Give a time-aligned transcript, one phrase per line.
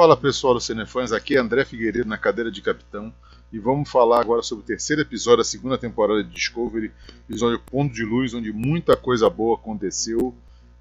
[0.00, 3.12] Fala pessoal do Cinefãs, aqui é André Figueiredo na cadeira de capitão
[3.52, 6.90] e vamos falar agora sobre o terceiro episódio da segunda temporada de Discovery,
[7.28, 10.34] episódio Ponto de Luz, onde muita coisa boa aconteceu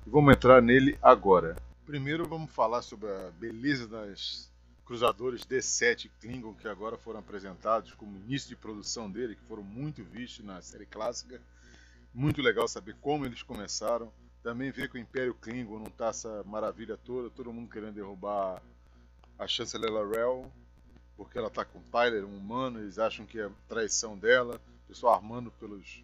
[0.08, 1.58] e vamos entrar nele agora.
[1.86, 4.50] Primeiro vamos falar sobre a beleza das
[4.86, 10.02] cruzadores D7 Klingon que agora foram apresentados como início de produção dele, que foram muito
[10.02, 11.42] vistos na série clássica.
[12.14, 14.14] Muito legal saber como eles começaram.
[14.42, 18.62] Também ver que o Império Klingon não está essa maravilha toda, todo mundo querendo derrubar
[19.40, 20.52] a chanceler Larell,
[21.16, 25.16] porque ela está com Tyler, um humano, eles acham que é traição dela, o pessoal
[25.16, 26.04] armando pelos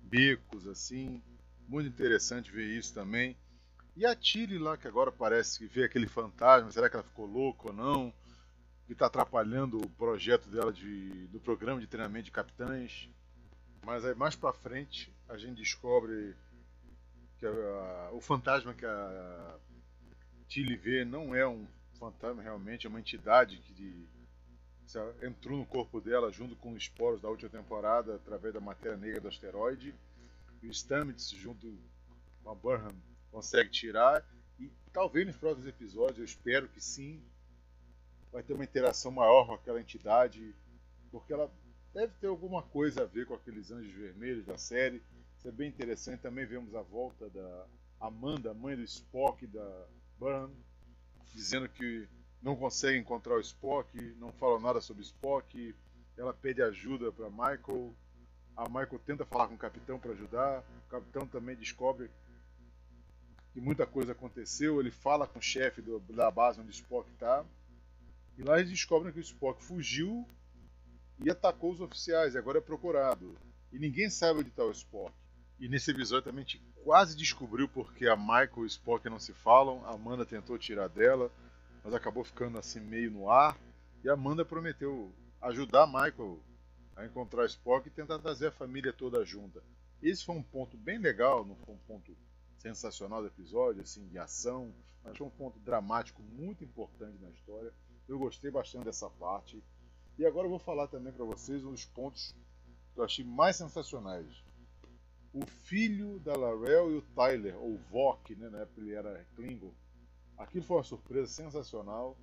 [0.00, 1.22] becos, assim.
[1.68, 3.36] Muito interessante ver isso também.
[3.94, 7.26] E a Tilly lá, que agora parece que vê aquele fantasma, será que ela ficou
[7.26, 8.12] louca ou não?
[8.86, 13.08] Que está atrapalhando o projeto dela de, do programa de treinamento de capitães.
[13.84, 16.34] Mas aí mais para frente a gente descobre
[17.38, 19.56] que a, o fantasma que a
[20.48, 21.66] Tilly vê não é um
[22.00, 24.08] fantasma realmente, é uma entidade que
[25.22, 29.20] entrou no corpo dela junto com os esporos da última temporada através da matéria negra
[29.20, 29.94] do asteroide.
[30.62, 31.78] E o Stamets junto
[32.42, 32.94] com a Burnham
[33.30, 34.24] consegue tirar.
[34.58, 37.22] E talvez nos próximos episódios, eu espero que sim,
[38.32, 40.54] vai ter uma interação maior com aquela entidade,
[41.10, 41.50] porque ela
[41.92, 45.02] deve ter alguma coisa a ver com aqueles anjos vermelhos da série.
[45.38, 46.20] Isso é bem interessante.
[46.20, 47.66] Também vemos a volta da
[48.00, 49.86] Amanda, mãe do Spock da
[50.18, 50.52] Burnham,
[51.34, 52.08] dizendo que
[52.42, 55.74] não consegue encontrar o Spock, não fala nada sobre Spock.
[56.16, 57.94] Ela pede ajuda para Michael.
[58.56, 60.64] A Michael tenta falar com o capitão para ajudar.
[60.86, 62.10] O capitão também descobre
[63.52, 64.80] que muita coisa aconteceu.
[64.80, 67.44] Ele fala com o chefe do, da base onde o Spock está.
[68.38, 70.26] E lá eles descobrem que o Spock fugiu
[71.22, 72.34] e atacou os oficiais.
[72.34, 73.36] E agora é procurado.
[73.72, 75.14] E ninguém sabe onde está o Spock.
[75.60, 79.18] E nesse episódio também a gente quase descobriu porque a Michael e o Spock não
[79.18, 79.84] se falam.
[79.84, 81.30] A Amanda tentou tirar dela,
[81.84, 83.58] mas acabou ficando assim meio no ar.
[84.02, 85.12] E a Amanda prometeu
[85.42, 86.40] ajudar a Michael
[86.96, 89.62] a encontrar Spock e tentar trazer a família toda junta.
[90.02, 92.16] Esse foi um ponto bem legal, não foi um ponto
[92.56, 97.70] sensacional do episódio, assim, de ação, mas foi um ponto dramático muito importante na história.
[98.08, 99.62] Eu gostei bastante dessa parte.
[100.18, 102.34] E agora eu vou falar também para vocês um dos pontos
[102.94, 104.26] que eu achei mais sensacionais.
[105.32, 109.72] O filho da Larell e o Tyler, ou Vok, né, na época ele era Klingon.
[110.36, 112.16] Aquilo foi uma surpresa sensacional.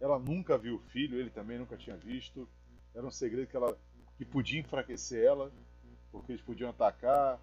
[0.00, 2.48] Ela nunca viu o filho, ele também nunca tinha visto.
[2.94, 3.76] Era um segredo que, ela,
[4.16, 5.52] que podia enfraquecer ela,
[6.10, 7.40] porque eles podiam atacar,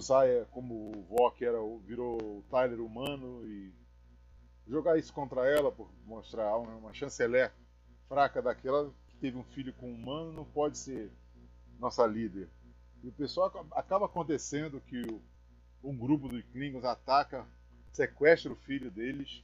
[0.00, 3.72] Zaya, como o Vok era, virou o Tyler humano e
[4.66, 7.52] jogar isso contra ela por mostrar uma chanceler
[8.08, 11.10] fraca daquela que teve um filho com um humano não pode ser
[11.78, 12.48] nossa líder.
[13.02, 15.02] E o pessoal acaba acontecendo que
[15.82, 17.44] um grupo dos Klingons ataca,
[17.92, 19.42] sequestra o filho deles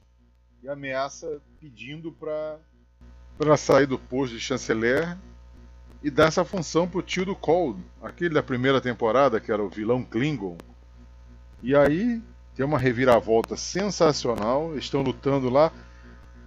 [0.63, 5.17] e ameaça pedindo para sair do posto de chanceler
[6.01, 9.69] e dá essa função pro tio do Cold, aquele da primeira temporada, que era o
[9.69, 10.57] vilão Klingon.
[11.61, 12.21] E aí
[12.55, 15.73] tem uma reviravolta sensacional, estão lutando lá.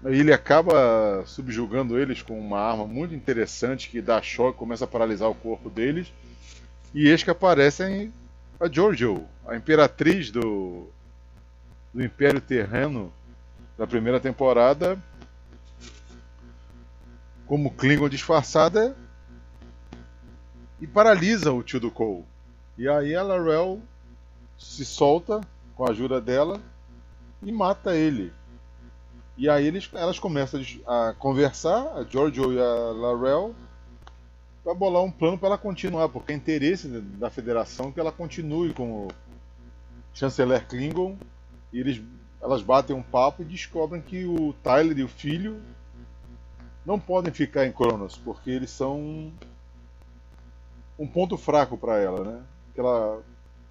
[0.04, 4.88] E ele acaba subjugando eles com uma arma muito interessante que dá choque, começa a
[4.88, 6.10] paralisar o corpo deles.
[6.94, 8.12] E eis que aparecem
[8.60, 10.88] a Giorgio, a imperatriz do,
[11.92, 13.12] do Império Terreno
[13.78, 15.02] da primeira temporada,
[17.46, 18.96] como Klingon disfarçada
[20.80, 22.24] e paralisa o tio do Cole.
[22.76, 23.80] E aí a Larell
[24.58, 25.40] se solta
[25.74, 26.60] com a ajuda dela
[27.42, 28.32] e mata ele.
[29.36, 33.54] E aí eles, elas começam a conversar, a Giorgio e a Larell,
[34.62, 38.72] para bolar um plano para ela continuar, porque é interesse da federação que ela continue
[38.72, 39.08] como
[40.14, 41.16] chanceler Klingon.
[41.72, 42.00] E eles,
[42.40, 45.60] elas batem um papo e descobrem que o Tyler e o filho
[46.84, 49.32] não podem ficar em Cronos, porque eles são
[50.98, 52.42] um ponto fraco para ela, né?
[52.74, 53.22] Que ela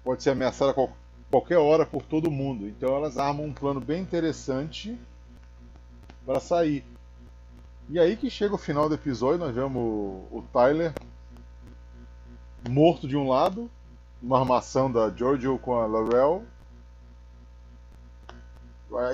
[0.04, 0.88] pode ser ameaçada a
[1.30, 2.66] qualquer hora por todo mundo.
[2.66, 4.98] Então elas armam um plano bem interessante
[6.26, 6.84] para sair.
[7.88, 10.92] E aí que chega o final do episódio, nós vemos o Tyler
[12.68, 13.70] morto de um lado,
[14.22, 16.44] uma armação da Giorgio com a Laurel.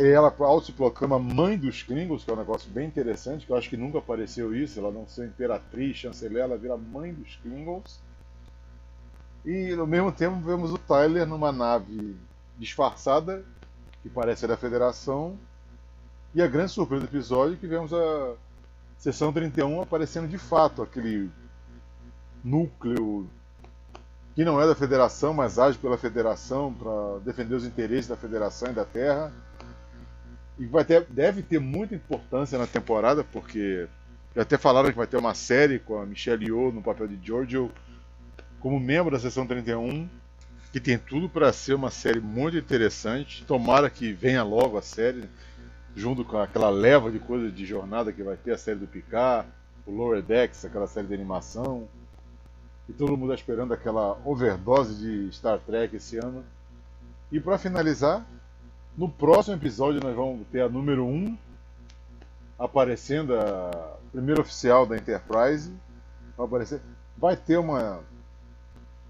[0.00, 3.56] E ela se proclama mãe dos Klingons, que é um negócio bem interessante, que eu
[3.56, 4.78] acho que nunca apareceu isso.
[4.78, 8.00] Ela não ser imperatriz, chanceler, ela vira mãe dos Klingons.
[9.46, 12.16] E no mesmo tempo vemos o Tyler numa nave
[12.58, 13.44] disfarçada,
[14.02, 15.38] que parece ser da Federação.
[16.34, 18.34] E a grande surpresa do episódio é que vemos a
[18.98, 21.30] Seção 31 aparecendo de fato, aquele
[22.42, 23.28] núcleo
[24.34, 28.70] que não é da Federação, mas age pela Federação para defender os interesses da Federação
[28.70, 29.32] e da Terra.
[30.58, 33.88] e vai ter, deve ter muita importância na temporada, porque
[34.34, 37.18] já até falaram que vai ter uma série com a Michelle Yeoh no papel de
[37.24, 37.70] Giorgio
[38.60, 40.08] como membro da Seção 31,
[40.72, 43.44] que tem tudo para ser uma série muito interessante.
[43.44, 45.28] Tomara que venha logo a série,
[45.94, 49.48] junto com aquela leva de coisas de jornada que vai ter a série do Picard,
[49.86, 51.88] o Lower Decks, aquela série de animação.
[52.88, 56.44] E todo mundo esperando aquela overdose de Star Trek esse ano.
[57.30, 58.26] E para finalizar,
[58.96, 61.36] no próximo episódio nós vamos ter a número 1
[62.58, 65.72] aparecendo a primeira oficial da Enterprise.
[66.36, 66.80] Vai aparecer.
[67.16, 68.00] Vai ter uma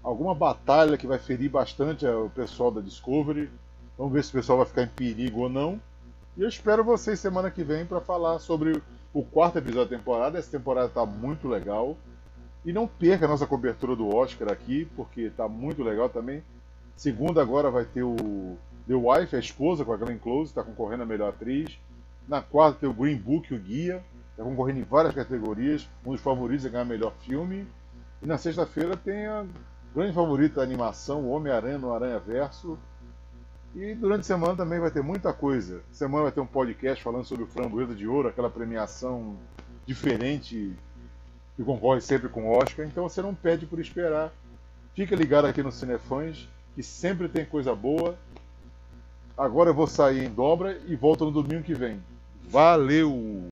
[0.03, 3.49] alguma batalha que vai ferir bastante o pessoal da Discovery.
[3.97, 5.79] Vamos ver se o pessoal vai ficar em perigo ou não.
[6.39, 8.81] E eu espero vocês semana que vem para falar sobre
[9.13, 10.39] o quarto episódio da temporada.
[10.39, 11.97] Essa temporada está muito legal.
[12.63, 16.41] E não perca a nossa cobertura do Oscar aqui, porque está muito legal também.
[16.95, 18.57] Segunda agora vai ter o
[18.87, 21.77] The Wife, a esposa, com a Glenn Close, está concorrendo a melhor atriz.
[22.25, 24.01] Na quarta tem o Green Book, o guia,
[24.31, 25.89] está concorrendo em várias categorias.
[26.05, 27.67] Um dos favoritos é ganhar melhor filme.
[28.23, 29.45] E na sexta-feira tem a
[29.93, 32.79] grande favorita da animação, o Homem-Aranha no Aranha Verso.
[33.75, 35.81] E durante a semana também vai ter muita coisa.
[35.91, 39.37] Semana vai ter um podcast falando sobre o Framboesa de Ouro, aquela premiação
[39.85, 40.73] diferente
[41.55, 42.85] que concorre sempre com o Oscar.
[42.85, 44.31] Então você não pede por esperar.
[44.95, 48.17] Fica ligado aqui no Cinefãs, que sempre tem coisa boa.
[49.37, 52.01] Agora eu vou sair em dobra e volto no domingo que vem.
[52.49, 53.48] Valeu!